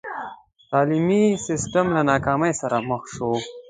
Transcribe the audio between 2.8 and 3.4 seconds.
مخ شو.